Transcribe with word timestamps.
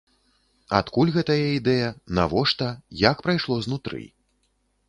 Адкуль 0.77 1.11
гэтая 1.17 1.43
ідэя, 1.59 1.89
навошта, 2.21 2.73
як 3.09 3.23
прайшло 3.29 3.63
знутры? 3.67 4.05